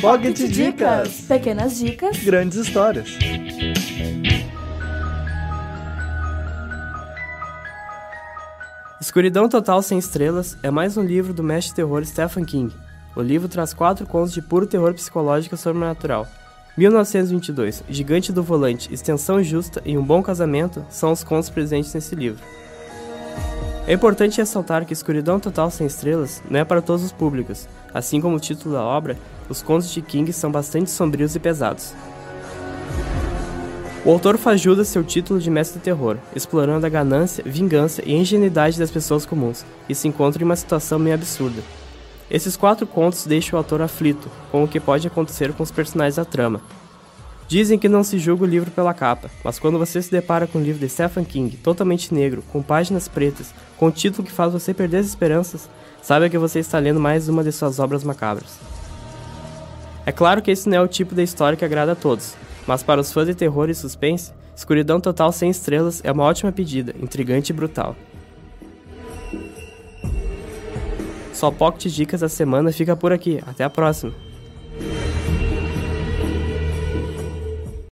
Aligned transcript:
Pocket 0.00 0.36
Dicas. 0.36 1.22
Pequenas 1.22 1.76
dicas. 1.76 2.18
Grandes 2.18 2.56
histórias. 2.56 3.08
Escuridão 9.00 9.48
Total 9.48 9.82
Sem 9.82 9.98
Estrelas 9.98 10.56
é 10.62 10.70
mais 10.70 10.96
um 10.96 11.02
livro 11.02 11.34
do 11.34 11.42
mestre 11.42 11.74
terror 11.74 12.04
Stephen 12.04 12.44
King. 12.44 12.72
O 13.16 13.22
livro 13.22 13.48
traz 13.48 13.74
quatro 13.74 14.06
contos 14.06 14.32
de 14.32 14.40
puro 14.40 14.68
terror 14.68 14.94
psicológico 14.94 15.56
e 15.56 15.58
sobrenatural. 15.58 16.28
1922, 16.76 17.82
Gigante 17.88 18.32
do 18.32 18.40
Volante, 18.40 18.94
Extensão 18.94 19.42
Justa 19.42 19.82
e 19.84 19.98
Um 19.98 20.04
Bom 20.04 20.22
Casamento 20.22 20.86
são 20.88 21.10
os 21.10 21.24
contos 21.24 21.50
presentes 21.50 21.92
nesse 21.92 22.14
livro. 22.14 22.44
É 23.88 23.94
importante 23.94 24.36
ressaltar 24.36 24.84
que 24.84 24.92
Escuridão 24.92 25.40
Total 25.40 25.70
Sem 25.70 25.86
Estrelas 25.86 26.42
não 26.50 26.60
é 26.60 26.64
para 26.64 26.82
todos 26.82 27.02
os 27.02 27.10
públicos. 27.10 27.66
Assim 27.94 28.20
como 28.20 28.36
o 28.36 28.38
título 28.38 28.74
da 28.74 28.82
obra, 28.82 29.16
os 29.48 29.62
contos 29.62 29.90
de 29.90 30.02
King 30.02 30.30
são 30.30 30.52
bastante 30.52 30.90
sombrios 30.90 31.34
e 31.34 31.40
pesados. 31.40 31.94
O 34.04 34.10
autor 34.10 34.36
faz 34.36 34.60
jus 34.60 34.78
a 34.78 34.84
seu 34.84 35.02
título 35.02 35.40
de 35.40 35.48
mestre 35.48 35.80
do 35.80 35.82
terror, 35.82 36.18
explorando 36.36 36.84
a 36.84 36.90
ganância, 36.90 37.42
vingança 37.46 38.02
e 38.04 38.12
ingenuidade 38.12 38.78
das 38.78 38.90
pessoas 38.90 39.24
comuns, 39.24 39.64
e 39.88 39.94
se 39.94 40.06
encontra 40.06 40.42
em 40.42 40.44
uma 40.44 40.54
situação 40.54 40.98
meio 40.98 41.14
absurda. 41.14 41.62
Esses 42.30 42.58
quatro 42.58 42.86
contos 42.86 43.24
deixam 43.24 43.56
o 43.56 43.58
autor 43.58 43.80
aflito 43.80 44.30
com 44.52 44.62
o 44.64 44.68
que 44.68 44.78
pode 44.78 45.06
acontecer 45.06 45.54
com 45.54 45.62
os 45.62 45.70
personagens 45.70 46.16
da 46.16 46.26
trama, 46.26 46.60
Dizem 47.48 47.78
que 47.78 47.88
não 47.88 48.04
se 48.04 48.18
julga 48.18 48.44
o 48.44 48.46
livro 48.46 48.70
pela 48.70 48.92
capa, 48.92 49.30
mas 49.42 49.58
quando 49.58 49.78
você 49.78 50.02
se 50.02 50.10
depara 50.10 50.46
com 50.46 50.58
um 50.58 50.62
livro 50.62 50.80
de 50.80 50.92
Stephen 50.92 51.24
King, 51.24 51.56
totalmente 51.56 52.12
negro, 52.12 52.44
com 52.52 52.62
páginas 52.62 53.08
pretas, 53.08 53.54
com 53.78 53.86
um 53.86 53.90
título 53.90 54.28
que 54.28 54.32
faz 54.32 54.52
você 54.52 54.74
perder 54.74 54.98
as 54.98 55.06
esperanças, 55.06 55.66
saiba 56.02 56.28
que 56.28 56.36
você 56.36 56.58
está 56.58 56.78
lendo 56.78 57.00
mais 57.00 57.26
uma 57.26 57.42
de 57.42 57.50
suas 57.50 57.78
obras 57.78 58.04
macabras. 58.04 58.58
É 60.04 60.12
claro 60.12 60.42
que 60.42 60.50
esse 60.50 60.68
não 60.68 60.76
é 60.76 60.80
o 60.82 60.86
tipo 60.86 61.14
de 61.14 61.22
história 61.22 61.56
que 61.56 61.64
agrada 61.64 61.92
a 61.92 61.96
todos, 61.96 62.34
mas 62.66 62.82
para 62.82 63.00
os 63.00 63.10
fãs 63.10 63.26
de 63.26 63.34
terror 63.34 63.70
e 63.70 63.74
suspense, 63.74 64.30
Escuridão 64.54 65.00
Total 65.00 65.32
Sem 65.32 65.48
Estrelas 65.48 66.02
é 66.04 66.12
uma 66.12 66.24
ótima 66.24 66.52
pedida, 66.52 66.94
intrigante 67.00 67.50
e 67.50 67.54
brutal. 67.54 67.96
Só 71.32 71.50
Pocket 71.50 71.90
Dicas 71.90 72.20
da 72.20 72.28
semana 72.28 72.72
fica 72.72 72.94
por 72.94 73.10
aqui, 73.10 73.40
até 73.46 73.64
a 73.64 73.70
próxima! 73.70 74.27